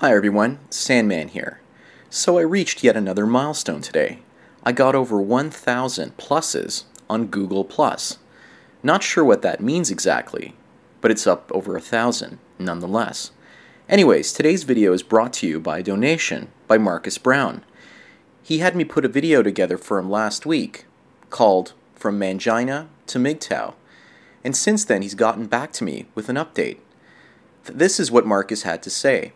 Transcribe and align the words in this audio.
Hi 0.00 0.12
everyone, 0.12 0.58
Sandman 0.68 1.28
here. 1.28 1.58
So 2.10 2.36
I 2.36 2.42
reached 2.42 2.84
yet 2.84 2.98
another 2.98 3.24
milestone 3.24 3.80
today. 3.80 4.18
I 4.62 4.72
got 4.72 4.94
over 4.94 5.22
1,000 5.22 6.18
pluses 6.18 6.84
on 7.08 7.28
Google 7.28 7.64
Plus. 7.64 8.18
Not 8.82 9.02
sure 9.02 9.24
what 9.24 9.40
that 9.40 9.62
means 9.62 9.90
exactly, 9.90 10.54
but 11.00 11.10
it's 11.10 11.26
up 11.26 11.50
over 11.50 11.74
a 11.74 11.80
thousand 11.80 12.40
nonetheless. 12.58 13.30
Anyways, 13.88 14.34
today's 14.34 14.64
video 14.64 14.92
is 14.92 15.02
brought 15.02 15.32
to 15.32 15.46
you 15.46 15.60
by 15.60 15.78
a 15.78 15.82
donation 15.82 16.48
by 16.68 16.76
Marcus 16.76 17.16
Brown. 17.16 17.64
He 18.42 18.58
had 18.58 18.76
me 18.76 18.84
put 18.84 19.06
a 19.06 19.08
video 19.08 19.42
together 19.42 19.78
for 19.78 19.98
him 19.98 20.10
last 20.10 20.44
week 20.44 20.84
called 21.30 21.72
From 21.94 22.20
Mangina 22.20 22.88
to 23.06 23.18
MGTOW, 23.18 23.72
and 24.44 24.54
since 24.54 24.84
then 24.84 25.00
he's 25.00 25.14
gotten 25.14 25.46
back 25.46 25.72
to 25.72 25.84
me 25.84 26.04
with 26.14 26.28
an 26.28 26.36
update. 26.36 26.80
This 27.64 27.98
is 27.98 28.10
what 28.10 28.26
Marcus 28.26 28.64
had 28.64 28.82
to 28.82 28.90
say. 28.90 29.32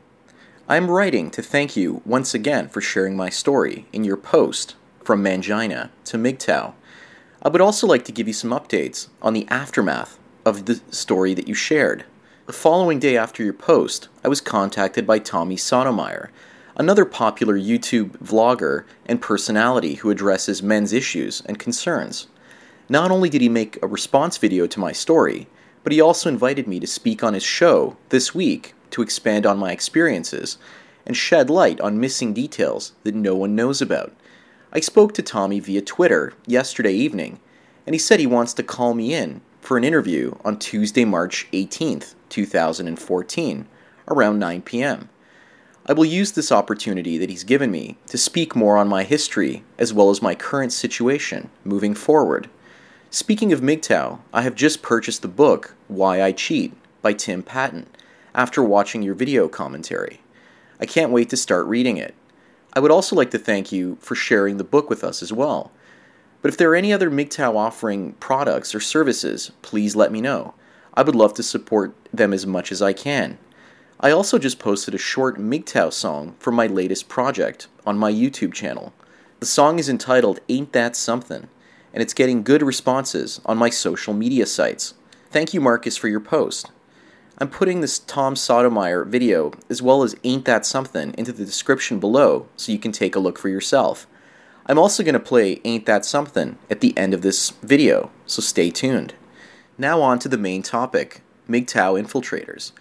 I 0.71 0.77
am 0.77 0.89
writing 0.89 1.33
to 1.33 1.43
thank 1.43 1.77
you 1.77 2.01
once 2.07 2.33
again 2.33 2.69
for 2.69 2.81
sharing 2.81 3.17
my 3.17 3.29
story 3.29 3.87
in 3.93 4.05
your 4.05 4.17
post 4.17 4.77
from 5.03 5.21
Mangina 5.21 5.91
to 6.05 6.17
MGTOW. 6.17 6.75
I 7.43 7.49
would 7.49 7.61
also 7.61 7.89
like 7.89 8.05
to 8.05 8.13
give 8.13 8.29
you 8.29 8.33
some 8.33 8.53
updates 8.53 9.09
on 9.21 9.33
the 9.33 9.49
aftermath 9.49 10.17
of 10.47 10.67
the 10.67 10.81
story 10.93 11.35
that 11.35 11.49
you 11.49 11.55
shared. 11.55 12.05
The 12.47 12.53
following 12.53 13.01
day 13.01 13.17
after 13.17 13.43
your 13.43 13.53
post, 13.53 14.07
I 14.25 14.29
was 14.29 14.41
contacted 14.41 15.09
by 15.09 15.19
Tommy 15.19 15.57
Sotomayor, 15.57 16.31
another 16.77 17.05
popular 17.05 17.59
YouTube 17.59 18.11
vlogger 18.19 18.85
and 19.07 19.21
personality 19.21 19.95
who 19.95 20.11
addresses 20.11 20.63
men's 20.63 20.93
issues 20.93 21.43
and 21.47 21.59
concerns. 21.59 22.29
Not 22.89 23.11
only 23.11 23.29
did 23.29 23.41
he 23.41 23.49
make 23.49 23.83
a 23.83 23.89
response 23.89 24.39
video 24.39 24.69
to 24.69 24.79
my 24.79 24.93
story, 24.93 25.49
but 25.83 25.93
he 25.93 26.01
also 26.01 26.29
invited 26.29 26.69
me 26.69 26.79
to 26.79 26.87
speak 26.87 27.25
on 27.25 27.35
his 27.35 27.43
show 27.43 27.97
this 28.11 28.37
week 28.37 28.75
to 28.91 29.03
expand 29.03 29.47
on 29.47 29.59
my 29.59 29.73
experiences 29.73 30.59
and 31.07 31.17
shed 31.17 31.51
light 31.51 31.81
on 31.81 32.01
missing 32.01 32.33
details 32.33 32.93
that 33.05 33.15
no 33.15 33.35
one 33.35 33.55
knows 33.55 33.81
about. 33.83 34.13
I 34.73 34.81
spoke 34.81 35.15
to 35.15 35.23
Tommy 35.23 35.61
via 35.61 35.83
Twitter 35.83 36.33
yesterday 36.47 36.93
evening, 36.93 37.41
and 37.87 37.95
he 37.95 37.99
said 37.99 38.21
he 38.21 38.27
wants 38.27 38.55
to 38.55 38.63
call 38.63 38.95
me 38.95 39.15
in 39.15 39.41
for 39.61 39.77
an 39.77 39.85
interview 39.85 40.35
on 40.45 40.59
Tuesday, 40.59 41.05
March 41.05 41.49
18th, 41.53 42.15
2014, 42.29 43.67
around 44.09 44.39
9 44.39 44.63
p.m. 44.63 45.09
I 45.87 45.93
will 45.93 46.05
use 46.05 46.33
this 46.33 46.53
opportunity 46.53 47.19
that 47.19 47.31
he's 47.31 47.43
given 47.43 47.71
me 47.71 47.99
to 48.07 48.19
speak 48.19 48.55
more 48.55 48.77
on 48.77 48.87
my 48.89 49.03
history 49.03 49.65
as 49.79 49.93
well 49.93 50.11
as 50.11 50.23
my 50.23 50.35
current 50.35 50.73
situation 50.73 51.51
moving 51.65 51.95
forward. 51.95 52.49
Speaking 53.11 53.53
of 53.53 53.61
MGTOW, 53.61 54.21
I 54.33 54.43
have 54.43 54.55
just 54.55 54.83
purchased 54.83 55.23
the 55.23 55.29
book 55.29 55.75
Why 55.89 56.23
I 56.23 56.31
Cheat 56.31 56.75
by 57.03 57.13
Tim 57.13 57.43
Patton 57.43 57.87
after 58.35 58.63
watching 58.63 59.03
your 59.03 59.15
video 59.15 59.49
commentary. 59.49 60.21
I 60.81 60.87
can't 60.87 61.13
wait 61.13 61.29
to 61.31 61.37
start 61.37 61.67
reading 61.67 61.97
it. 61.97 62.15
I 62.73 62.81
would 62.81 62.91
also 62.91 63.17
like 63.17 63.31
to 63.33 63.39
thank 63.39 63.73
you 63.73 63.97
for 64.01 64.15
sharing 64.15 64.57
the 64.57 64.65
book 64.65 64.89
with 64.89 65.03
us 65.03 65.23
as 65.23 65.33
well. 65.33 65.73
But 66.43 66.51
if 66.51 66.57
there 66.57 66.71
are 66.71 66.77
any 66.77 66.93
other 66.93 67.11
MGTOW 67.11 67.55
offering 67.55 68.13
products 68.15 68.75
or 68.75 68.81
services, 68.81 69.53
please 69.63 69.95
let 69.95 70.13
me 70.13 70.21
know. 70.21 70.55
I 70.95 71.03
would 71.03 71.15
love 71.15 71.35
to 71.35 71.43
support 71.43 71.95
them 72.13 72.33
as 72.33 72.47
much 72.47 72.73
as 72.73 72.81
I 72.81 72.93
can. 72.93 73.39
I 74.01 74.11
also 74.11 74.39
just 74.39 74.59
posted 74.59 74.95
a 74.95 74.99
short 74.99 75.37
MGTOW 75.37 75.93
song 75.93 76.35
for 76.39 76.51
my 76.51 76.67
latest 76.67 77.09
project 77.09 77.69
on 77.85 77.99
my 77.99 78.11
YouTube 78.11 78.55
channel. 78.55 78.95
The 79.41 79.47
song 79.47 79.79
is 79.79 79.89
entitled 79.89 80.41
Ain't 80.49 80.73
That 80.73 80.97
Something, 80.97 81.49
and 81.93 82.03
it's 82.03 82.15
getting 82.15 82.43
good 82.43 82.63
responses 82.63 83.41
on 83.45 83.59
my 83.59 83.69
social 83.69 84.15
media 84.15 84.47
sites. 84.47 84.95
Thank 85.31 85.53
you, 85.53 85.61
Marcus, 85.61 85.97
for 85.97 86.09
your 86.09 86.21
post. 86.21 86.71
I'm 87.43 87.49
putting 87.49 87.81
this 87.81 87.99
Tom 87.99 88.37
Sotomayor 88.37 89.07
video 89.07 89.53
as 89.71 89.81
well 89.81 90.03
as 90.03 90.15
Ain't 90.25 90.45
That 90.45 90.67
Something 90.67 91.15
into 91.17 91.33
the 91.33 91.47
description 91.47 91.99
below 91.99 92.47
so 92.55 92.71
you 92.71 92.79
can 92.79 92.93
take 92.93 93.17
a 93.17 93.19
look 93.19 93.39
for 93.39 93.49
yourself. 93.49 94.07
I'm 94.67 94.79
also 94.79 95.03
going 95.03 95.15
to 95.15 95.21
play 95.21 95.59
Ain't 95.65 95.87
That 95.87 96.05
Something 96.05 96.59
at 96.69 96.81
the 96.81 96.97
end 96.99 97.15
of 97.15 97.23
this 97.23 97.49
video, 97.63 98.11
so 98.27 98.43
stay 98.43 98.69
tuned. 98.69 99.15
Now 99.79 100.03
on 100.03 100.19
to 100.19 100.29
the 100.29 100.37
main 100.37 100.63
topic, 100.63 101.23
MGTOW 101.49 102.05
infiltrators. 102.05 102.73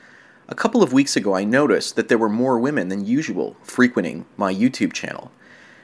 A 0.49 0.55
couple 0.55 0.83
of 0.83 0.91
weeks 0.91 1.15
ago 1.15 1.33
I 1.33 1.45
noticed 1.45 1.95
that 1.95 2.09
there 2.09 2.17
were 2.17 2.27
more 2.27 2.59
women 2.59 2.89
than 2.89 3.05
usual 3.05 3.55
frequenting 3.63 4.25
my 4.35 4.53
YouTube 4.53 4.91
channel. 4.91 5.31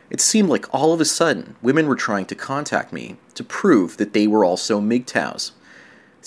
It 0.09 0.19
seemed 0.19 0.49
like 0.49 0.73
all 0.73 0.91
of 0.91 0.99
a 0.99 1.05
sudden 1.05 1.55
women 1.61 1.87
were 1.87 1.95
trying 1.95 2.25
to 2.25 2.35
contact 2.35 2.91
me 2.91 3.15
to 3.35 3.43
prove 3.45 3.95
that 3.95 4.11
they 4.11 4.27
were 4.27 4.43
also 4.43 4.81
MGTOWs. 4.81 5.51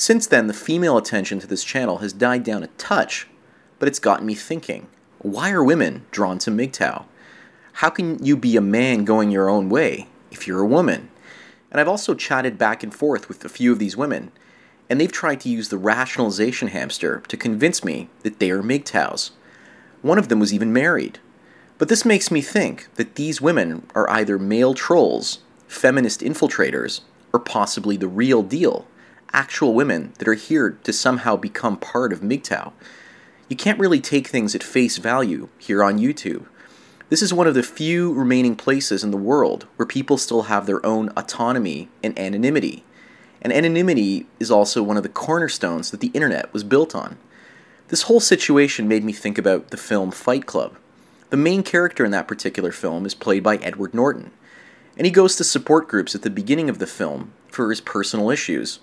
Since 0.00 0.28
then, 0.28 0.46
the 0.46 0.54
female 0.54 0.96
attention 0.96 1.40
to 1.40 1.48
this 1.48 1.64
channel 1.64 1.98
has 1.98 2.12
died 2.12 2.44
down 2.44 2.62
a 2.62 2.68
touch, 2.78 3.26
but 3.80 3.88
it's 3.88 3.98
gotten 3.98 4.26
me 4.26 4.36
thinking 4.36 4.86
why 5.18 5.50
are 5.50 5.64
women 5.64 6.06
drawn 6.12 6.38
to 6.38 6.52
MGTOW? 6.52 7.04
How 7.72 7.90
can 7.90 8.24
you 8.24 8.36
be 8.36 8.56
a 8.56 8.60
man 8.60 9.04
going 9.04 9.32
your 9.32 9.50
own 9.50 9.68
way 9.68 10.06
if 10.30 10.46
you're 10.46 10.60
a 10.60 10.66
woman? 10.68 11.10
And 11.72 11.80
I've 11.80 11.88
also 11.88 12.14
chatted 12.14 12.56
back 12.56 12.84
and 12.84 12.94
forth 12.94 13.28
with 13.28 13.44
a 13.44 13.48
few 13.48 13.72
of 13.72 13.80
these 13.80 13.96
women, 13.96 14.30
and 14.88 15.00
they've 15.00 15.10
tried 15.10 15.40
to 15.40 15.48
use 15.48 15.68
the 15.68 15.76
rationalization 15.76 16.68
hamster 16.68 17.24
to 17.26 17.36
convince 17.36 17.82
me 17.82 18.08
that 18.22 18.38
they 18.38 18.52
are 18.52 18.62
MGTOWs. 18.62 19.32
One 20.02 20.16
of 20.16 20.28
them 20.28 20.38
was 20.38 20.54
even 20.54 20.72
married. 20.72 21.18
But 21.76 21.88
this 21.88 22.04
makes 22.04 22.30
me 22.30 22.40
think 22.40 22.86
that 22.94 23.16
these 23.16 23.40
women 23.40 23.84
are 23.96 24.08
either 24.10 24.38
male 24.38 24.74
trolls, 24.74 25.40
feminist 25.66 26.20
infiltrators, 26.20 27.00
or 27.32 27.40
possibly 27.40 27.96
the 27.96 28.06
real 28.06 28.44
deal, 28.44 28.86
actual 29.32 29.74
women 29.74 30.12
that 30.18 30.28
are 30.28 30.34
here 30.34 30.78
to 30.84 30.92
somehow 30.92 31.36
become 31.36 31.76
part 31.76 32.12
of 32.12 32.20
MGTOW. 32.20 32.72
You 33.48 33.56
can't 33.56 33.78
really 33.78 34.00
take 34.00 34.28
things 34.28 34.54
at 34.54 34.62
face 34.62 34.98
value 34.98 35.48
here 35.58 35.82
on 35.82 35.98
YouTube. 35.98 36.46
This 37.08 37.22
is 37.22 37.32
one 37.32 37.46
of 37.46 37.54
the 37.54 37.62
few 37.62 38.12
remaining 38.12 38.54
places 38.54 39.02
in 39.02 39.10
the 39.10 39.16
world 39.16 39.66
where 39.76 39.86
people 39.86 40.18
still 40.18 40.42
have 40.42 40.66
their 40.66 40.84
own 40.84 41.08
autonomy 41.16 41.88
and 42.02 42.18
anonymity. 42.18 42.84
And 43.40 43.52
anonymity 43.52 44.26
is 44.38 44.50
also 44.50 44.82
one 44.82 44.96
of 44.96 45.02
the 45.02 45.08
cornerstones 45.08 45.90
that 45.90 46.00
the 46.00 46.10
internet 46.12 46.52
was 46.52 46.64
built 46.64 46.94
on. 46.94 47.16
This 47.88 48.02
whole 48.02 48.20
situation 48.20 48.88
made 48.88 49.04
me 49.04 49.12
think 49.12 49.38
about 49.38 49.70
the 49.70 49.78
film 49.78 50.10
Fight 50.10 50.44
Club. 50.44 50.76
The 51.30 51.38
main 51.38 51.62
character 51.62 52.04
in 52.04 52.10
that 52.10 52.28
particular 52.28 52.72
film 52.72 53.06
is 53.06 53.14
played 53.14 53.42
by 53.42 53.56
Edward 53.56 53.94
Norton, 53.94 54.30
and 54.98 55.06
he 55.06 55.10
goes 55.10 55.36
to 55.36 55.44
support 55.44 55.88
groups 55.88 56.14
at 56.14 56.22
the 56.22 56.30
beginning 56.30 56.68
of 56.68 56.78
the 56.78 56.86
film 56.86 57.32
for 57.48 57.70
his 57.70 57.80
personal 57.80 58.30
issues. 58.30 58.80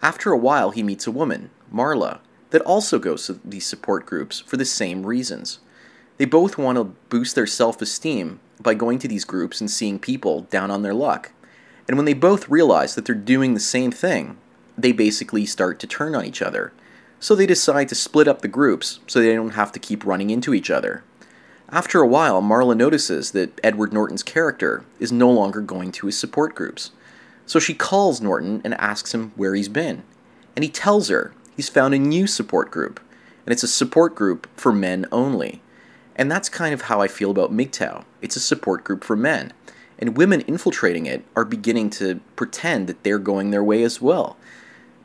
After 0.00 0.32
a 0.32 0.38
while, 0.38 0.70
he 0.70 0.82
meets 0.82 1.06
a 1.06 1.12
woman, 1.12 1.50
Marla, 1.72 2.20
that 2.50 2.62
also 2.62 2.98
goes 2.98 3.26
to 3.26 3.40
these 3.44 3.66
support 3.66 4.06
groups 4.06 4.40
for 4.40 4.56
the 4.56 4.64
same 4.64 5.04
reasons. 5.04 5.58
They 6.18 6.24
both 6.24 6.58
want 6.58 6.76
to 6.76 6.84
boost 6.84 7.34
their 7.34 7.46
self 7.46 7.82
esteem 7.82 8.40
by 8.60 8.74
going 8.74 8.98
to 9.00 9.08
these 9.08 9.24
groups 9.24 9.60
and 9.60 9.70
seeing 9.70 9.98
people 9.98 10.42
down 10.42 10.70
on 10.70 10.82
their 10.82 10.94
luck. 10.94 11.32
And 11.86 11.96
when 11.96 12.06
they 12.06 12.14
both 12.14 12.48
realize 12.48 12.94
that 12.94 13.04
they're 13.04 13.14
doing 13.14 13.54
the 13.54 13.60
same 13.60 13.90
thing, 13.90 14.36
they 14.76 14.92
basically 14.92 15.46
start 15.46 15.78
to 15.80 15.86
turn 15.86 16.14
on 16.14 16.24
each 16.24 16.42
other. 16.42 16.72
So 17.20 17.34
they 17.34 17.46
decide 17.46 17.88
to 17.88 17.94
split 17.94 18.28
up 18.28 18.42
the 18.42 18.48
groups 18.48 19.00
so 19.06 19.20
they 19.20 19.34
don't 19.34 19.50
have 19.50 19.72
to 19.72 19.80
keep 19.80 20.04
running 20.04 20.30
into 20.30 20.54
each 20.54 20.70
other. 20.70 21.02
After 21.70 22.00
a 22.00 22.06
while, 22.06 22.40
Marla 22.40 22.76
notices 22.76 23.32
that 23.32 23.60
Edward 23.62 23.92
Norton's 23.92 24.22
character 24.22 24.84
is 24.98 25.12
no 25.12 25.30
longer 25.30 25.60
going 25.60 25.92
to 25.92 26.06
his 26.06 26.18
support 26.18 26.54
groups. 26.54 26.92
So 27.48 27.58
she 27.58 27.72
calls 27.72 28.20
Norton 28.20 28.60
and 28.62 28.74
asks 28.74 29.14
him 29.14 29.32
where 29.34 29.54
he's 29.54 29.70
been. 29.70 30.02
And 30.54 30.62
he 30.62 30.68
tells 30.70 31.08
her 31.08 31.32
he's 31.56 31.70
found 31.70 31.94
a 31.94 31.98
new 31.98 32.26
support 32.26 32.70
group, 32.70 33.00
and 33.46 33.52
it's 33.54 33.62
a 33.62 33.68
support 33.68 34.14
group 34.14 34.46
for 34.54 34.70
men 34.70 35.06
only. 35.10 35.62
And 36.14 36.30
that's 36.30 36.50
kind 36.50 36.74
of 36.74 36.82
how 36.82 37.00
I 37.00 37.08
feel 37.08 37.30
about 37.30 37.50
MGTOW. 37.50 38.04
It's 38.20 38.36
a 38.36 38.40
support 38.40 38.84
group 38.84 39.02
for 39.02 39.16
men. 39.16 39.54
And 39.98 40.14
women 40.14 40.42
infiltrating 40.42 41.06
it 41.06 41.24
are 41.34 41.46
beginning 41.46 41.88
to 41.90 42.20
pretend 42.36 42.86
that 42.86 43.02
they're 43.02 43.18
going 43.18 43.50
their 43.50 43.64
way 43.64 43.82
as 43.82 44.02
well. 44.02 44.36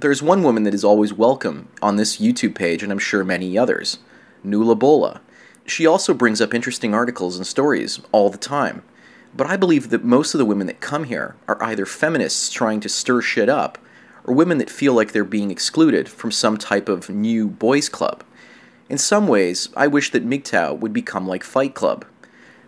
There's 0.01 0.21
one 0.21 0.43
woman 0.43 0.63
that 0.63 0.73
is 0.73 0.83
always 0.83 1.13
welcome 1.13 1.69
on 1.81 1.95
this 1.95 2.17
YouTube 2.17 2.55
page, 2.55 2.83
and 2.83 2.91
I'm 2.91 2.99
sure 2.99 3.23
many 3.23 3.57
others 3.57 3.99
Nula 4.45 4.77
Bola. 4.77 5.21
She 5.65 5.87
also 5.87 6.13
brings 6.13 6.41
up 6.41 6.53
interesting 6.53 6.93
articles 6.93 7.37
and 7.37 7.47
stories 7.47 8.01
all 8.11 8.29
the 8.29 8.37
time. 8.37 8.84
But 9.35 9.47
I 9.47 9.58
believe 9.58 9.90
that 9.90 10.03
most 10.03 10.34
of 10.34 10.38
the 10.38 10.46
women 10.46 10.68
that 10.68 10.80
come 10.80 11.06
here 11.06 11.35
are 11.47 11.62
either 11.64 11.85
feminists 11.85 12.52
trying 12.52 12.80
to 12.82 12.90
stir 12.90 13.22
shit 13.22 13.50
up, 13.50 13.78
or 14.26 14.34
women 14.34 14.59
that 14.59 14.70
feel 14.70 14.94
like 14.94 15.12
they're 15.12 15.24
being 15.24 15.52
excluded 15.52 16.08
from 16.08 16.32
some 16.32 16.58
type 16.58 16.88
of 16.88 17.09
new 17.09 17.47
boys' 17.47 17.90
club. 17.90 18.24
In 18.90 18.97
some 18.97 19.28
ways, 19.28 19.70
I 19.76 19.88
wish 19.88 20.12
that 20.12 20.28
MGTOW 20.28 20.80
would 20.80 20.94
become 20.94 21.28
like 21.28 21.44
Fight 21.44 21.74
Club. 21.74 22.06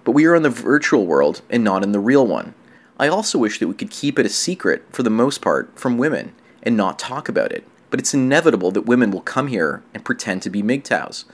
But 0.04 0.12
we 0.12 0.26
are 0.26 0.36
in 0.36 0.44
the 0.44 0.50
virtual 0.50 1.06
world 1.06 1.42
and 1.50 1.64
not 1.64 1.84
in 1.84 1.92
the 1.92 2.00
real 2.00 2.26
one. 2.26 2.56
I 2.98 3.08
also 3.08 3.38
wish 3.38 3.60
that 3.60 3.68
we 3.68 3.74
could 3.74 3.92
keep 3.92 4.18
it 4.18 4.26
a 4.26 4.30
secret, 4.30 4.84
for 4.92 5.04
the 5.04 5.10
most 5.10 5.42
part, 5.42 5.78
from 5.78 5.98
women 5.98 6.34
and 6.64 6.76
not 6.76 6.98
talk 6.98 7.30
about 7.30 7.52
it. 7.52 7.68
But 7.90 8.00
it's 8.00 8.14
inevitable 8.14 8.72
that 8.72 8.86
women 8.86 9.12
will 9.12 9.22
come 9.22 9.48
here 9.48 9.84
and 9.94 10.04
pretend 10.04 10.42
to 10.42 10.50
be 10.50 10.64
MGTOWs. 10.64 11.26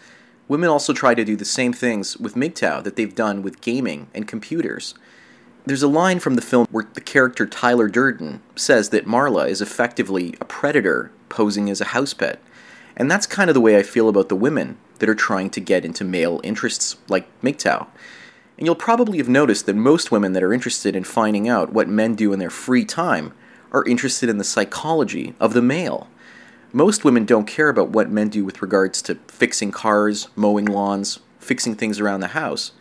Women 0.47 0.69
also 0.69 0.91
try 0.91 1.15
to 1.15 1.23
do 1.23 1.35
the 1.35 1.45
same 1.45 1.71
things 1.71 2.17
with 2.17 2.35
MGTOW 2.35 2.83
that 2.83 2.95
they've 2.97 3.15
done 3.15 3.41
with 3.41 3.61
gaming 3.61 4.07
and 4.13 4.27
computers. 4.27 4.93
There's 5.63 5.83
a 5.83 5.87
line 5.87 6.19
from 6.19 6.35
the 6.35 6.41
film 6.41 6.67
where 6.71 6.87
the 6.93 7.01
character 7.01 7.45
Tyler 7.45 7.87
Durden 7.87 8.41
says 8.55 8.89
that 8.89 9.05
Marla 9.05 9.47
is 9.47 9.61
effectively 9.61 10.35
a 10.41 10.45
predator 10.45 11.11
posing 11.29 11.69
as 11.69 11.79
a 11.79 11.85
house 11.85 12.15
pet. 12.15 12.41
And 12.97 13.09
that's 13.09 13.27
kind 13.27 13.49
of 13.49 13.53
the 13.53 13.61
way 13.61 13.77
I 13.77 13.83
feel 13.83 14.09
about 14.09 14.29
the 14.29 14.35
women 14.35 14.77
that 14.99 15.09
are 15.09 15.15
trying 15.15 15.49
to 15.51 15.59
get 15.59 15.85
into 15.85 16.03
male 16.03 16.41
interests 16.43 16.97
like 17.07 17.27
MGTOW. 17.41 17.87
And 18.57 18.65
you'll 18.65 18.75
probably 18.75 19.19
have 19.19 19.29
noticed 19.29 19.67
that 19.67 19.75
most 19.75 20.11
women 20.11 20.33
that 20.33 20.43
are 20.43 20.53
interested 20.53 20.95
in 20.95 21.03
finding 21.03 21.47
out 21.47 21.73
what 21.73 21.87
men 21.87 22.15
do 22.15 22.33
in 22.33 22.39
their 22.39 22.49
free 22.49 22.83
time 22.83 23.33
are 23.71 23.87
interested 23.87 24.29
in 24.29 24.37
the 24.37 24.43
psychology 24.43 25.35
of 25.39 25.53
the 25.53 25.61
male. 25.61 26.07
Most 26.73 27.03
women 27.03 27.25
don't 27.25 27.47
care 27.47 27.69
about 27.69 27.89
what 27.89 28.09
men 28.09 28.29
do 28.29 28.43
with 28.43 28.61
regards 28.61 29.01
to 29.03 29.15
fixing 29.27 29.71
cars, 29.71 30.27
mowing 30.35 30.65
lawns, 30.65 31.19
fixing 31.39 31.75
things 31.75 31.99
around 31.99 32.19
the 32.19 32.27
house. 32.27 32.71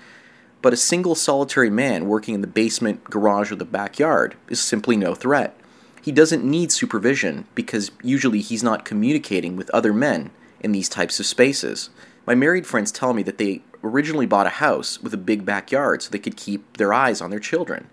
But 0.62 0.72
a 0.72 0.76
single 0.76 1.14
solitary 1.14 1.70
man 1.70 2.06
working 2.06 2.34
in 2.34 2.40
the 2.42 2.46
basement, 2.46 3.04
garage, 3.04 3.50
or 3.50 3.56
the 3.56 3.64
backyard 3.64 4.36
is 4.48 4.60
simply 4.60 4.96
no 4.96 5.14
threat. 5.14 5.56
He 6.02 6.12
doesn't 6.12 6.44
need 6.44 6.72
supervision 6.72 7.46
because 7.54 7.90
usually 8.02 8.40
he's 8.40 8.62
not 8.62 8.84
communicating 8.84 9.56
with 9.56 9.70
other 9.70 9.92
men 9.92 10.30
in 10.60 10.72
these 10.72 10.88
types 10.88 11.18
of 11.18 11.26
spaces. 11.26 11.90
My 12.26 12.34
married 12.34 12.66
friends 12.66 12.92
tell 12.92 13.12
me 13.12 13.22
that 13.24 13.38
they 13.38 13.62
originally 13.82 14.26
bought 14.26 14.46
a 14.46 14.60
house 14.60 15.00
with 15.00 15.14
a 15.14 15.18
big 15.18 15.44
backyard 15.44 16.02
so 16.02 16.10
they 16.10 16.18
could 16.18 16.36
keep 16.36 16.76
their 16.76 16.92
eyes 16.92 17.20
on 17.20 17.30
their 17.30 17.40
children. 17.40 17.88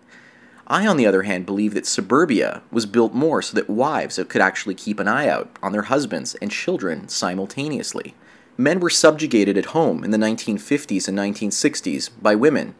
I, 0.67 0.85
on 0.85 0.97
the 0.97 1.07
other 1.07 1.23
hand, 1.23 1.45
believe 1.45 1.73
that 1.73 1.85
suburbia 1.85 2.61
was 2.71 2.85
built 2.85 3.13
more 3.13 3.41
so 3.41 3.55
that 3.55 3.69
wives 3.69 4.19
could 4.27 4.41
actually 4.41 4.75
keep 4.75 4.99
an 4.99 5.07
eye 5.07 5.29
out 5.29 5.49
on 5.63 5.71
their 5.71 5.83
husbands 5.83 6.35
and 6.35 6.51
children 6.51 7.07
simultaneously. 7.07 8.15
Men 8.57 8.79
were 8.79 8.89
subjugated 8.89 9.57
at 9.57 9.67
home 9.67 10.03
in 10.03 10.09
the 10.09 10.17
1950s 10.17 11.07
and 11.07 11.17
1960s 11.17 12.09
by 12.19 12.33
women, 12.33 12.73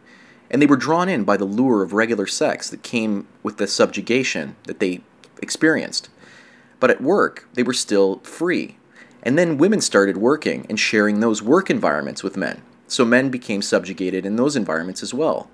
and 0.50 0.60
they 0.60 0.66
were 0.66 0.76
drawn 0.76 1.08
in 1.08 1.22
by 1.22 1.36
the 1.36 1.44
lure 1.44 1.82
of 1.82 1.92
regular 1.92 2.26
sex 2.26 2.68
that 2.70 2.82
came 2.82 3.28
with 3.44 3.58
the 3.58 3.68
subjugation 3.68 4.56
that 4.64 4.80
they 4.80 5.02
experienced. 5.40 6.08
But 6.80 6.90
at 6.90 7.00
work, 7.00 7.48
they 7.54 7.62
were 7.62 7.72
still 7.72 8.18
free. 8.20 8.76
And 9.22 9.38
then 9.38 9.58
women 9.58 9.80
started 9.80 10.16
working 10.16 10.66
and 10.68 10.80
sharing 10.80 11.20
those 11.20 11.42
work 11.42 11.70
environments 11.70 12.22
with 12.22 12.36
men, 12.36 12.62
so 12.88 13.04
men 13.04 13.30
became 13.30 13.62
subjugated 13.62 14.26
in 14.26 14.36
those 14.36 14.56
environments 14.56 15.02
as 15.02 15.14
well. 15.14 15.48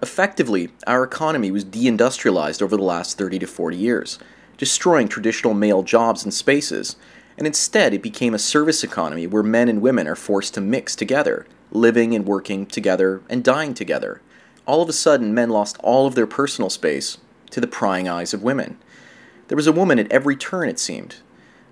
Effectively, 0.00 0.70
our 0.86 1.02
economy 1.02 1.50
was 1.50 1.64
deindustrialized 1.64 2.62
over 2.62 2.76
the 2.76 2.82
last 2.82 3.18
30 3.18 3.40
to 3.40 3.46
40 3.46 3.76
years, 3.76 4.18
destroying 4.56 5.08
traditional 5.08 5.54
male 5.54 5.82
jobs 5.82 6.22
and 6.22 6.32
spaces, 6.32 6.96
and 7.38 7.46
instead 7.46 7.94
it 7.94 8.02
became 8.02 8.34
a 8.34 8.38
service 8.38 8.82
economy 8.82 9.26
where 9.26 9.44
men 9.44 9.68
and 9.68 9.80
women 9.80 10.08
are 10.08 10.16
forced 10.16 10.54
to 10.54 10.60
mix 10.60 10.96
together, 10.96 11.46
living 11.70 12.12
and 12.12 12.26
working 12.26 12.66
together 12.66 13.22
and 13.30 13.44
dying 13.44 13.74
together. 13.74 14.20
All 14.66 14.82
of 14.82 14.88
a 14.88 14.92
sudden, 14.92 15.32
men 15.32 15.48
lost 15.48 15.78
all 15.78 16.08
of 16.08 16.16
their 16.16 16.26
personal 16.26 16.68
space 16.68 17.16
to 17.50 17.60
the 17.60 17.68
prying 17.68 18.08
eyes 18.08 18.34
of 18.34 18.42
women. 18.42 18.76
There 19.46 19.56
was 19.56 19.68
a 19.68 19.72
woman 19.72 20.00
at 20.00 20.10
every 20.10 20.34
turn, 20.34 20.68
it 20.68 20.80
seemed, 20.80 21.16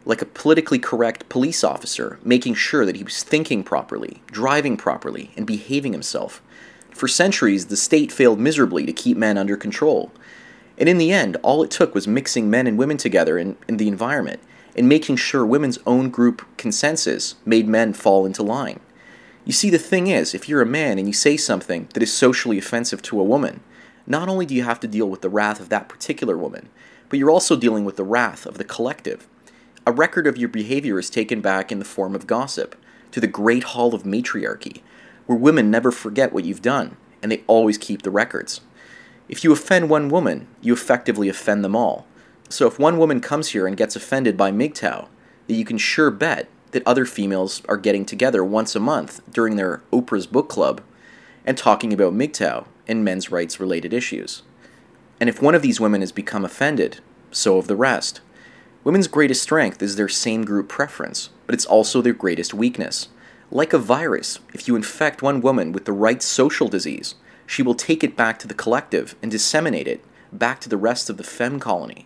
like 0.04 0.22
a 0.22 0.26
politically 0.26 0.78
correct 0.78 1.28
police 1.28 1.64
officer, 1.64 2.20
making 2.22 2.54
sure 2.54 2.86
that 2.86 2.96
he 2.96 3.04
was 3.04 3.24
thinking 3.24 3.64
properly, 3.64 4.22
driving 4.28 4.76
properly, 4.76 5.32
and 5.36 5.46
behaving 5.46 5.92
himself. 5.92 6.40
For 6.90 7.08
centuries, 7.08 7.66
the 7.66 7.76
state 7.76 8.12
failed 8.12 8.38
miserably 8.38 8.86
to 8.86 8.92
keep 8.92 9.16
men 9.16 9.36
under 9.36 9.56
control. 9.56 10.12
And 10.78 10.88
in 10.88 10.98
the 10.98 11.10
end, 11.10 11.36
all 11.42 11.64
it 11.64 11.72
took 11.72 11.92
was 11.92 12.06
mixing 12.06 12.48
men 12.48 12.68
and 12.68 12.78
women 12.78 12.98
together 12.98 13.36
in, 13.36 13.56
in 13.66 13.78
the 13.78 13.88
environment 13.88 14.40
and 14.76 14.88
making 14.88 15.16
sure 15.16 15.44
women's 15.44 15.78
own 15.86 16.10
group 16.10 16.46
consensus 16.56 17.34
made 17.44 17.66
men 17.66 17.92
fall 17.92 18.26
into 18.26 18.42
line. 18.42 18.78
You 19.44 19.52
see, 19.52 19.70
the 19.70 19.78
thing 19.78 20.08
is, 20.08 20.34
if 20.34 20.48
you're 20.48 20.62
a 20.62 20.66
man 20.66 20.98
and 20.98 21.08
you 21.08 21.14
say 21.14 21.36
something 21.36 21.88
that 21.94 22.02
is 22.02 22.12
socially 22.12 22.58
offensive 22.58 23.00
to 23.02 23.20
a 23.20 23.24
woman, 23.24 23.60
not 24.06 24.28
only 24.28 24.44
do 24.44 24.54
you 24.54 24.64
have 24.64 24.80
to 24.80 24.88
deal 24.88 25.08
with 25.08 25.22
the 25.22 25.28
wrath 25.28 25.60
of 25.60 25.68
that 25.70 25.88
particular 25.88 26.36
woman, 26.36 26.68
but 27.08 27.18
you're 27.18 27.30
also 27.30 27.56
dealing 27.56 27.84
with 27.84 27.96
the 27.96 28.04
wrath 28.04 28.44
of 28.44 28.58
the 28.58 28.64
collective. 28.64 29.26
A 29.86 29.92
record 29.92 30.26
of 30.26 30.36
your 30.36 30.48
behavior 30.48 30.98
is 30.98 31.08
taken 31.08 31.40
back 31.40 31.70
in 31.70 31.78
the 31.78 31.84
form 31.84 32.14
of 32.14 32.26
gossip 32.26 32.76
to 33.12 33.20
the 33.20 33.26
great 33.26 33.62
hall 33.62 33.94
of 33.94 34.04
matriarchy, 34.04 34.82
where 35.26 35.38
women 35.38 35.70
never 35.70 35.90
forget 35.90 36.32
what 36.32 36.44
you've 36.44 36.62
done, 36.62 36.96
and 37.22 37.30
they 37.32 37.44
always 37.46 37.78
keep 37.78 38.02
the 38.02 38.10
records. 38.10 38.60
If 39.28 39.42
you 39.42 39.52
offend 39.52 39.88
one 39.88 40.08
woman, 40.08 40.48
you 40.60 40.72
effectively 40.72 41.28
offend 41.28 41.64
them 41.64 41.74
all. 41.76 42.06
So 42.48 42.66
if 42.66 42.78
one 42.78 42.96
woman 42.96 43.20
comes 43.20 43.48
here 43.48 43.66
and 43.66 43.76
gets 43.76 43.96
offended 43.96 44.36
by 44.36 44.52
MGTOW, 44.52 45.08
you 45.48 45.64
can 45.64 45.78
sure 45.78 46.10
bet 46.10 46.48
that 46.70 46.86
other 46.86 47.04
females 47.04 47.62
are 47.68 47.76
getting 47.76 48.04
together 48.04 48.44
once 48.44 48.76
a 48.76 48.80
month 48.80 49.20
during 49.30 49.56
their 49.56 49.82
Oprah's 49.92 50.26
book 50.26 50.48
club 50.48 50.80
and 51.44 51.58
talking 51.58 51.92
about 51.92 52.12
MGTOW 52.12 52.66
and 52.86 53.04
men's 53.04 53.30
rights 53.30 53.58
related 53.58 53.92
issues. 53.92 54.42
And 55.20 55.28
if 55.28 55.42
one 55.42 55.54
of 55.54 55.62
these 55.62 55.80
women 55.80 56.02
has 56.02 56.12
become 56.12 56.44
offended, 56.44 57.00
so 57.30 57.56
have 57.56 57.66
the 57.66 57.76
rest. 57.76 58.20
Women's 58.84 59.08
greatest 59.08 59.42
strength 59.42 59.82
is 59.82 59.96
their 59.96 60.08
same 60.08 60.44
group 60.44 60.68
preference, 60.68 61.30
but 61.46 61.54
it's 61.54 61.66
also 61.66 62.00
their 62.00 62.12
greatest 62.12 62.54
weakness. 62.54 63.08
Like 63.50 63.72
a 63.72 63.78
virus, 63.78 64.38
if 64.52 64.68
you 64.68 64.76
infect 64.76 65.22
one 65.22 65.40
woman 65.40 65.72
with 65.72 65.84
the 65.84 65.92
right 65.92 66.22
social 66.22 66.68
disease, 66.68 67.16
she 67.46 67.62
will 67.62 67.74
take 67.74 68.04
it 68.04 68.16
back 68.16 68.38
to 68.40 68.48
the 68.48 68.54
collective 68.54 69.16
and 69.22 69.30
disseminate 69.30 69.88
it 69.88 70.04
back 70.32 70.60
to 70.60 70.68
the 70.68 70.76
rest 70.76 71.08
of 71.08 71.16
the 71.16 71.24
fem 71.24 71.58
colony. 71.58 72.05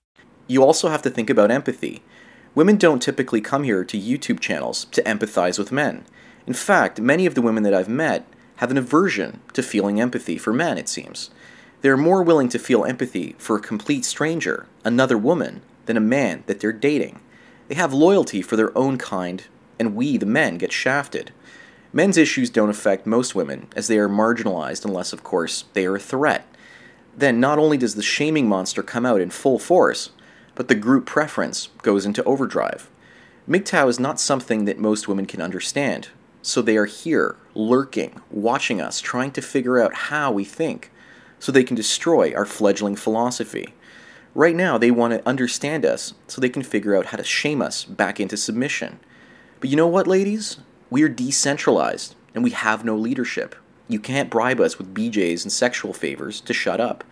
You 0.51 0.65
also 0.65 0.89
have 0.89 1.01
to 1.03 1.09
think 1.09 1.29
about 1.29 1.49
empathy. 1.49 2.03
Women 2.55 2.75
don't 2.75 3.01
typically 3.01 3.39
come 3.39 3.63
here 3.63 3.85
to 3.85 3.97
YouTube 3.97 4.41
channels 4.41 4.83
to 4.91 5.01
empathize 5.03 5.57
with 5.57 5.71
men. 5.71 6.03
In 6.45 6.51
fact, 6.53 6.99
many 6.99 7.25
of 7.25 7.35
the 7.35 7.41
women 7.41 7.63
that 7.63 7.73
I've 7.73 7.87
met 7.87 8.27
have 8.57 8.69
an 8.69 8.77
aversion 8.77 9.39
to 9.53 9.63
feeling 9.63 10.01
empathy 10.01 10.37
for 10.37 10.51
men, 10.51 10.77
it 10.77 10.89
seems. 10.89 11.29
They're 11.79 11.95
more 11.95 12.21
willing 12.21 12.49
to 12.49 12.59
feel 12.59 12.83
empathy 12.83 13.33
for 13.37 13.55
a 13.55 13.61
complete 13.61 14.03
stranger, 14.03 14.67
another 14.83 15.17
woman, 15.17 15.61
than 15.85 15.95
a 15.95 16.01
man 16.01 16.43
that 16.47 16.59
they're 16.59 16.73
dating. 16.73 17.21
They 17.69 17.75
have 17.75 17.93
loyalty 17.93 18.41
for 18.41 18.57
their 18.57 18.77
own 18.77 18.97
kind, 18.97 19.45
and 19.79 19.95
we, 19.95 20.17
the 20.17 20.25
men, 20.25 20.57
get 20.57 20.73
shafted. 20.73 21.31
Men's 21.93 22.17
issues 22.17 22.49
don't 22.49 22.69
affect 22.69 23.07
most 23.07 23.35
women, 23.35 23.69
as 23.73 23.87
they 23.87 23.97
are 23.97 24.09
marginalized 24.09 24.83
unless, 24.83 25.13
of 25.13 25.23
course, 25.23 25.63
they 25.71 25.85
are 25.85 25.95
a 25.95 25.99
threat. 25.99 26.45
Then, 27.15 27.39
not 27.39 27.57
only 27.57 27.77
does 27.77 27.95
the 27.95 28.03
shaming 28.03 28.49
monster 28.49 28.83
come 28.83 29.05
out 29.05 29.21
in 29.21 29.29
full 29.29 29.57
force, 29.57 30.09
but 30.55 30.67
the 30.67 30.75
group 30.75 31.05
preference 31.05 31.69
goes 31.81 32.05
into 32.05 32.23
overdrive. 32.23 32.89
MGTOW 33.49 33.89
is 33.89 33.99
not 33.99 34.19
something 34.19 34.65
that 34.65 34.77
most 34.77 35.07
women 35.07 35.25
can 35.25 35.41
understand, 35.41 36.09
so 36.41 36.61
they 36.61 36.77
are 36.77 36.85
here, 36.85 37.35
lurking, 37.53 38.21
watching 38.29 38.79
us, 38.81 39.01
trying 39.01 39.31
to 39.31 39.41
figure 39.41 39.79
out 39.79 39.93
how 39.93 40.31
we 40.31 40.43
think, 40.43 40.91
so 41.39 41.51
they 41.51 41.63
can 41.63 41.75
destroy 41.75 42.33
our 42.33 42.45
fledgling 42.45 42.95
philosophy. 42.95 43.73
Right 44.33 44.55
now, 44.55 44.77
they 44.77 44.91
want 44.91 45.13
to 45.13 45.27
understand 45.27 45.85
us 45.85 46.13
so 46.27 46.39
they 46.39 46.49
can 46.49 46.63
figure 46.63 46.95
out 46.95 47.07
how 47.07 47.17
to 47.17 47.23
shame 47.23 47.61
us 47.61 47.83
back 47.83 48.19
into 48.19 48.37
submission. 48.37 48.99
But 49.59 49.69
you 49.69 49.75
know 49.75 49.87
what, 49.87 50.07
ladies? 50.07 50.57
We 50.89 51.03
are 51.03 51.09
decentralized, 51.09 52.15
and 52.33 52.43
we 52.43 52.51
have 52.51 52.85
no 52.85 52.95
leadership. 52.95 53.55
You 53.87 53.99
can't 53.99 54.29
bribe 54.29 54.59
us 54.59 54.77
with 54.77 54.93
BJs 54.93 55.43
and 55.43 55.51
sexual 55.51 55.93
favors 55.93 56.39
to 56.41 56.53
shut 56.53 56.79
up. 56.79 57.03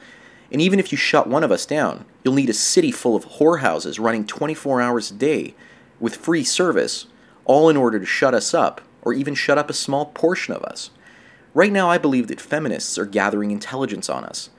And 0.51 0.62
even 0.62 0.79
if 0.79 0.91
you 0.91 0.98
shut 0.98 1.27
one 1.27 1.43
of 1.43 1.51
us 1.51 1.65
down, 1.65 2.05
you'll 2.23 2.33
need 2.33 2.49
a 2.49 2.53
city 2.53 2.91
full 2.91 3.15
of 3.15 3.25
whorehouses 3.25 3.99
running 3.99 4.25
24 4.25 4.81
hours 4.81 5.11
a 5.11 5.15
day 5.15 5.55
with 5.99 6.15
free 6.15 6.43
service, 6.43 7.07
all 7.45 7.69
in 7.69 7.77
order 7.77 7.99
to 7.99 8.05
shut 8.05 8.33
us 8.33 8.53
up, 8.53 8.81
or 9.01 9.13
even 9.13 9.35
shut 9.35 9.57
up 9.57 9.69
a 9.69 9.73
small 9.73 10.07
portion 10.07 10.53
of 10.53 10.63
us. 10.63 10.91
Right 11.53 11.71
now, 11.71 11.89
I 11.89 11.97
believe 11.97 12.27
that 12.27 12.41
feminists 12.41 12.97
are 12.97 13.05
gathering 13.05 13.51
intelligence 13.51 14.09
on 14.09 14.23
us. 14.23 14.49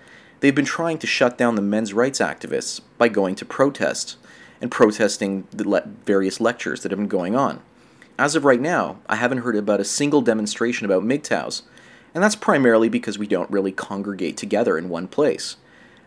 They've 0.40 0.54
been 0.54 0.64
trying 0.64 0.98
to 0.98 1.06
shut 1.06 1.38
down 1.38 1.54
the 1.54 1.62
men's 1.62 1.92
rights 1.92 2.18
activists 2.18 2.80
by 2.98 3.08
going 3.08 3.34
to 3.36 3.44
protests 3.44 4.16
and 4.60 4.70
protesting 4.70 5.46
the 5.50 5.68
le- 5.68 5.86
various 6.04 6.40
lectures 6.40 6.82
that 6.82 6.90
have 6.90 6.98
been 6.98 7.08
going 7.08 7.36
on. 7.36 7.60
As 8.18 8.34
of 8.34 8.44
right 8.44 8.60
now, 8.60 8.98
I 9.08 9.16
haven't 9.16 9.38
heard 9.38 9.56
about 9.56 9.80
a 9.80 9.84
single 9.84 10.20
demonstration 10.20 10.84
about 10.84 11.02
MGTOWs, 11.04 11.62
and 12.14 12.22
that's 12.22 12.36
primarily 12.36 12.88
because 12.88 13.18
we 13.18 13.26
don't 13.26 13.50
really 13.50 13.72
congregate 13.72 14.36
together 14.36 14.76
in 14.76 14.88
one 14.88 15.08
place. 15.08 15.56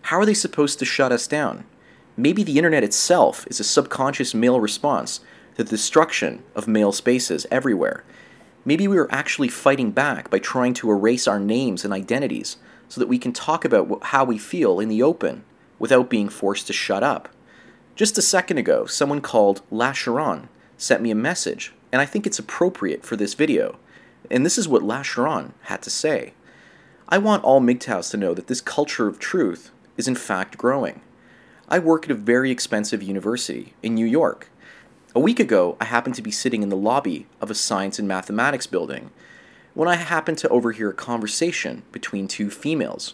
How 0.07 0.19
are 0.19 0.25
they 0.25 0.33
supposed 0.33 0.79
to 0.79 0.86
shut 0.86 1.13
us 1.13 1.27
down? 1.27 1.63
Maybe 2.17 2.43
the 2.43 2.57
internet 2.57 2.83
itself 2.83 3.48
is 3.50 3.62
a 3.62 3.63
subconscious 3.63 4.33
male 4.33 4.60
response 4.60 5.22
to 5.55 5.63
the 5.63 5.69
destruction 5.69 6.43
of 6.55 6.67
male 6.67 6.91
spaces 6.91 7.48
everywhere. 7.50 8.03
Maybe 8.65 8.86
we 8.86 8.98
are 8.98 9.12
actually 9.12 9.48
fighting 9.48 9.91
back 9.91 10.29
by 10.29 10.39
trying 10.39 10.74
to 10.75 10.91
erase 10.91 11.25
our 11.25 11.39
names 11.39 11.86
and 11.86 11.93
identities 11.93 12.57
so 12.89 13.00
that 13.00 13.07
we 13.07 13.17
can 13.17 13.31
talk 13.31 13.63
about 13.63 14.03
how 14.03 14.25
we 14.25 14.38
feel 14.38 14.81
in 14.81 14.89
the 14.89 15.01
open 15.01 15.45
without 15.79 16.10
being 16.10 16.27
forced 16.27 16.67
to 16.67 16.74
shut 16.74 17.01
up. 17.01 17.29
Just 17.95 18.17
a 18.17 18.22
second 18.22 18.57
ago, 18.57 18.86
someone 18.86 19.22
called 19.22 19.62
La 19.72 19.93
Sharon 19.93 20.50
sent 20.77 21.01
me 21.01 21.12
a 21.12 21.15
message, 21.15 21.72
and 21.93 22.01
I 22.01 22.05
think 22.05 22.27
it's 22.27 22.39
appropriate 22.39 23.05
for 23.05 23.15
this 23.15 23.36
video. 23.36 23.79
And 24.29 24.45
this 24.45 24.57
is 24.57 24.67
what 24.67 24.83
La 24.83 25.01
Sharon 25.01 25.53
had 25.63 25.81
to 25.83 25.89
say. 25.89 26.33
I 27.07 27.17
want 27.19 27.43
all 27.43 27.62
MGTOWs 27.62 28.12
to 28.12 28.17
know 28.17 28.33
that 28.33 28.48
this 28.48 28.62
culture 28.62 29.07
of 29.07 29.19
truth 29.19 29.72
is 29.98 30.08
in 30.08 30.16
fact 30.16 30.58
growing. 30.58 31.02
I 31.70 31.80
work 31.80 32.06
at 32.06 32.12
a 32.12 32.16
very 32.16 32.52
expensive 32.52 33.02
university 33.02 33.74
in 33.82 33.96
New 33.96 34.06
York. 34.06 34.50
A 35.16 35.20
week 35.20 35.40
ago, 35.40 35.78
I 35.80 35.86
happened 35.86 36.16
to 36.16 36.22
be 36.22 36.32
sitting 36.32 36.64
in 36.64 36.70
the 36.70 36.76
lobby 36.76 37.28
of 37.40 37.52
a 37.52 37.56
science 37.56 38.00
and 38.00 38.08
mathematics 38.08 38.68
building 38.68 39.12
when 39.74 39.88
I 39.88 39.96
happened 39.96 40.38
to 40.40 40.50
overhear 40.50 40.90
a 40.90 40.94
conversation 40.94 41.84
between 41.92 42.28
two 42.28 42.50
females. 42.50 43.14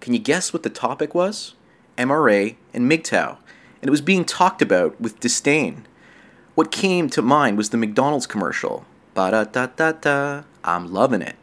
Can 0.00 0.12
you 0.12 0.18
guess 0.18 0.52
what 0.52 0.62
the 0.62 0.70
topic 0.70 1.14
was? 1.14 1.54
MRA 1.96 2.56
and 2.74 2.90
MGTOW, 2.90 3.38
and 3.80 3.88
it 3.88 3.90
was 3.90 4.00
being 4.00 4.24
talked 4.24 4.62
about 4.62 5.00
with 5.00 5.20
disdain. 5.20 5.86
What 6.54 6.70
came 6.70 7.10
to 7.10 7.22
mind 7.22 7.56
was 7.56 7.70
the 7.70 7.76
McDonald's 7.76 8.26
commercial. 8.26 8.84
Ba 9.14 9.30
da 9.30 9.44
da 9.44 9.66
da 9.66 9.92
da, 9.92 10.42
I'm 10.64 10.92
loving 10.92 11.22
it. 11.22 11.36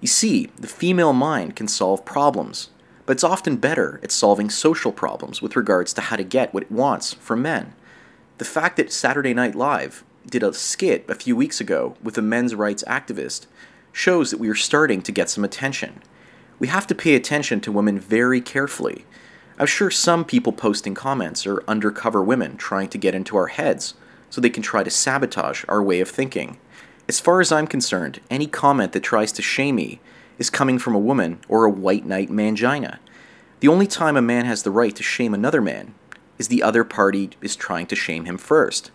You 0.00 0.08
see, 0.08 0.46
the 0.56 0.66
female 0.66 1.12
mind 1.12 1.56
can 1.56 1.68
solve 1.68 2.04
problems, 2.04 2.70
but 3.10 3.16
it's 3.16 3.24
often 3.24 3.56
better 3.56 3.98
at 4.04 4.12
solving 4.12 4.48
social 4.48 4.92
problems 4.92 5.42
with 5.42 5.56
regards 5.56 5.92
to 5.92 6.00
how 6.00 6.14
to 6.14 6.22
get 6.22 6.54
what 6.54 6.62
it 6.62 6.70
wants 6.70 7.12
from 7.14 7.42
men. 7.42 7.74
The 8.38 8.44
fact 8.44 8.76
that 8.76 8.92
Saturday 8.92 9.34
Night 9.34 9.56
Live 9.56 10.04
did 10.24 10.44
a 10.44 10.54
skit 10.54 11.06
a 11.08 11.16
few 11.16 11.34
weeks 11.34 11.60
ago 11.60 11.96
with 12.04 12.16
a 12.16 12.22
men's 12.22 12.54
rights 12.54 12.84
activist 12.86 13.48
shows 13.90 14.30
that 14.30 14.38
we 14.38 14.48
are 14.48 14.54
starting 14.54 15.02
to 15.02 15.10
get 15.10 15.28
some 15.28 15.42
attention. 15.42 16.00
We 16.60 16.68
have 16.68 16.86
to 16.86 16.94
pay 16.94 17.16
attention 17.16 17.60
to 17.62 17.72
women 17.72 17.98
very 17.98 18.40
carefully. 18.40 19.04
I'm 19.58 19.66
sure 19.66 19.90
some 19.90 20.24
people 20.24 20.52
posting 20.52 20.94
comments 20.94 21.48
are 21.48 21.64
undercover 21.66 22.22
women 22.22 22.56
trying 22.56 22.90
to 22.90 22.96
get 22.96 23.16
into 23.16 23.36
our 23.36 23.48
heads 23.48 23.94
so 24.28 24.40
they 24.40 24.50
can 24.50 24.62
try 24.62 24.84
to 24.84 24.88
sabotage 24.88 25.64
our 25.68 25.82
way 25.82 25.98
of 25.98 26.08
thinking. 26.08 26.58
As 27.08 27.18
far 27.18 27.40
as 27.40 27.50
I'm 27.50 27.66
concerned, 27.66 28.20
any 28.30 28.46
comment 28.46 28.92
that 28.92 29.02
tries 29.02 29.32
to 29.32 29.42
shame 29.42 29.74
me 29.74 29.98
is 30.40 30.50
coming 30.50 30.80
from 30.80 30.96
a 30.96 30.98
woman 30.98 31.38
or 31.48 31.64
a 31.64 31.70
white 31.70 32.04
knight 32.04 32.30
mangina. 32.30 32.98
The 33.60 33.68
only 33.68 33.86
time 33.86 34.16
a 34.16 34.22
man 34.22 34.46
has 34.46 34.64
the 34.64 34.72
right 34.72 34.96
to 34.96 35.02
shame 35.04 35.32
another 35.32 35.60
man 35.60 35.94
is 36.36 36.48
the 36.48 36.64
other 36.64 36.82
party 36.82 37.30
is 37.40 37.54
trying 37.54 37.86
to 37.86 37.94
shame 37.94 38.24
him 38.24 38.38
first. 38.38 38.90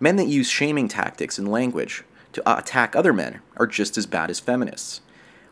Men 0.00 0.16
that 0.16 0.28
use 0.28 0.48
shaming 0.48 0.88
tactics 0.88 1.36
and 1.36 1.50
language 1.50 2.04
to 2.32 2.48
uh, 2.48 2.56
attack 2.58 2.96
other 2.96 3.12
men 3.12 3.40
are 3.58 3.66
just 3.66 3.98
as 3.98 4.06
bad 4.06 4.30
as 4.30 4.40
feminists. 4.40 5.02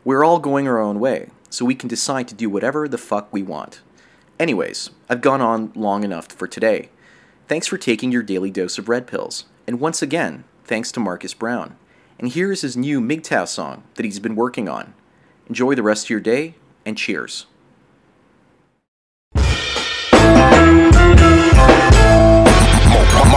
We're 0.03 0.23
all 0.23 0.39
going 0.39 0.67
our 0.67 0.79
own 0.79 0.99
way, 0.99 1.29
so 1.49 1.65
we 1.65 1.75
can 1.75 1.89
decide 1.89 2.27
to 2.29 2.35
do 2.35 2.49
whatever 2.49 2.87
the 2.87 2.97
fuck 2.97 3.31
we 3.31 3.43
want. 3.43 3.81
Anyways, 4.39 4.89
I've 5.09 5.21
gone 5.21 5.41
on 5.41 5.71
long 5.75 6.03
enough 6.03 6.27
for 6.27 6.47
today. 6.47 6.89
Thanks 7.47 7.67
for 7.67 7.77
taking 7.77 8.11
your 8.11 8.23
daily 8.23 8.51
dose 8.51 8.77
of 8.77 8.89
red 8.89 9.05
pills, 9.05 9.45
and 9.67 9.79
once 9.79 10.01
again, 10.01 10.45
thanks 10.63 10.91
to 10.93 10.99
Marcus 10.99 11.33
Brown 11.33 11.75
and 12.17 12.29
here 12.29 12.51
is 12.51 12.61
his 12.61 12.77
new 12.77 13.01
MGTOW 13.01 13.47
song 13.47 13.83
that 13.95 14.05
he's 14.05 14.19
been 14.19 14.35
working 14.35 14.69
on. 14.69 14.93
Enjoy 15.47 15.75
the 15.75 15.83
rest 15.83 16.05
of 16.05 16.09
your 16.09 16.19
day, 16.19 16.55
and 16.85 16.97
cheers. 16.97 17.45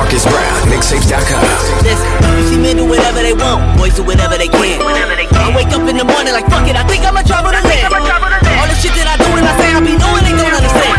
Marcus 0.08 0.24
Brown, 0.24 0.72
mixtapes.com. 0.72 1.44
Listen, 1.84 2.08
you 2.40 2.44
see 2.48 2.56
men 2.56 2.76
do 2.80 2.88
whatever 2.88 3.20
they 3.20 3.36
want, 3.36 3.76
boys 3.76 3.92
do 3.92 4.02
whatever 4.02 4.40
they 4.40 4.48
can. 4.48 4.80
I 4.80 5.52
wake 5.52 5.68
up 5.68 5.84
in 5.84 6.00
the 6.00 6.04
morning 6.08 6.32
like, 6.32 6.48
fuck 6.48 6.64
it, 6.64 6.80
I 6.80 6.84
think 6.88 7.04
I'ma 7.04 7.20
travel 7.28 7.52
the 7.52 7.60
land. 7.60 7.92
All 7.92 8.64
the 8.64 8.72
shit 8.80 8.96
that 8.96 9.04
I 9.04 9.20
do 9.20 9.28
and 9.36 9.44
I 9.44 9.52
say 9.60 9.68
I 9.68 9.84
be 9.84 10.00
knowing 10.00 10.24
they 10.24 10.32
don't 10.32 10.48
understand. 10.48 10.96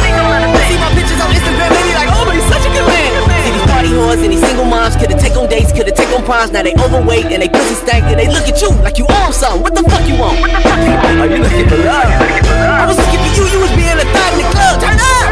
See 0.69 0.77
my 0.77 0.93
pictures 0.93 1.17
on 1.17 1.33
Instagram, 1.33 1.73
they 1.73 1.83
be 1.89 1.93
like, 1.97 2.13
oh, 2.13 2.21
but 2.21 2.37
he's 2.37 2.45
such 2.53 2.69
a 2.69 2.71
good 2.71 2.85
man. 2.85 3.09
See 3.41 3.49
these 3.49 3.65
party 3.65 3.89
whores 3.97 4.21
and 4.21 4.29
these 4.29 4.45
single 4.45 4.69
moms 4.69 4.93
could've 4.93 5.17
take 5.17 5.33
on 5.33 5.48
dates, 5.79 5.99
could've 5.99 6.09
take 6.09 6.17
on 6.17 6.25
primes. 6.25 6.51
Now 6.51 6.63
they 6.63 6.73
overweight 6.75 7.25
and 7.25 7.41
they 7.41 7.49
pussy 7.49 7.75
stank 7.75 8.05
and 8.05 8.19
they 8.19 8.27
look 8.27 8.47
at 8.47 8.61
you 8.61 8.69
like 8.83 8.97
you 8.97 9.05
own 9.23 9.33
something. 9.33 9.61
What 9.61 9.75
the 9.75 9.83
fuck 9.83 10.07
you 10.07 10.17
want? 10.17 10.39
Are 10.39 11.27
you 11.27 11.39
looking 11.43 11.67
for 11.67 11.77
love? 11.77 12.07
I 12.07 12.85
was 12.87 12.97
looking 12.97 13.19
for 13.19 13.31
you, 13.35 13.45
you 13.47 13.59
was 13.59 13.71
being 13.75 13.97
a 13.97 14.07
thot 14.11 14.31
in 14.33 14.39
the 14.43 14.49
club. 14.51 14.81
Turn 14.81 14.99
up! 14.99 15.27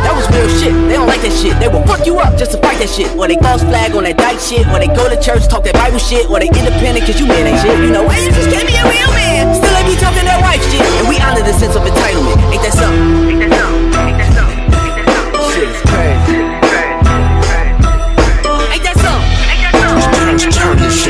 That 0.00 0.16
was 0.16 0.26
real 0.32 0.48
shit. 0.56 0.72
They 0.88 0.96
don't 0.96 1.06
like 1.06 1.20
that 1.20 1.32
shit. 1.32 1.58
They 1.60 1.68
will 1.68 1.84
fuck 1.84 2.06
you 2.06 2.18
up 2.18 2.38
just 2.38 2.52
to 2.52 2.58
fight 2.58 2.80
that 2.80 2.88
shit. 2.88 3.12
Or 3.16 3.28
they 3.28 3.36
false 3.36 3.62
flag 3.62 3.92
on 3.94 4.04
that 4.04 4.16
dyke 4.16 4.40
shit. 4.40 4.64
Or 4.72 4.80
they 4.80 4.88
go 4.88 5.08
to 5.08 5.18
church, 5.20 5.44
talk 5.48 5.64
that 5.64 5.76
Bible 5.76 6.00
shit. 6.00 6.30
Or 6.30 6.40
they 6.40 6.48
independent 6.48 7.04
cause 7.04 7.20
you 7.20 7.28
men 7.28 7.46
ain't 7.46 7.60
shit. 7.60 7.76
You 7.84 7.92
know, 7.92 8.08
hey, 8.08 8.24
you 8.24 8.32
just 8.32 8.48
can't 8.48 8.64
be 8.64 8.76
a 8.80 8.84
real 8.88 9.10
man. 9.12 9.52
Still 9.52 9.74
they 9.76 9.84
be 9.84 9.96
talking 10.00 10.24
that 10.24 10.40
wife 10.40 10.64
shit. 10.72 10.80
And 10.80 11.06
we 11.08 11.20
honor 11.20 11.44
the 11.44 11.52
sense 11.52 11.76
of 11.76 11.84
entitlement. 11.84 12.40
Ain't 12.48 12.64
that 12.64 12.72
something? 12.72 13.49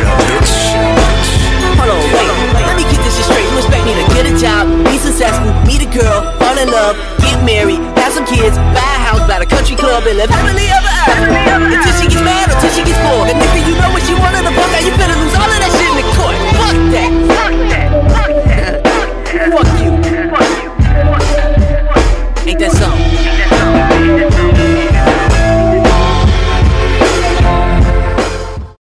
Turn 0.01 0.50